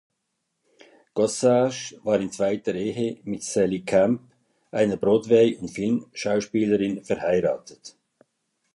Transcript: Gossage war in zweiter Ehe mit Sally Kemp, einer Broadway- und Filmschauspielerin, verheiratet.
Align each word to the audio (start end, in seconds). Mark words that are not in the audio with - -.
Gossage 1.13 1.95
war 2.03 2.19
in 2.19 2.31
zweiter 2.31 2.73
Ehe 2.73 3.19
mit 3.23 3.43
Sally 3.43 3.81
Kemp, 3.83 4.31
einer 4.71 4.97
Broadway- 4.97 5.55
und 5.57 5.69
Filmschauspielerin, 5.69 7.05
verheiratet. 7.05 7.95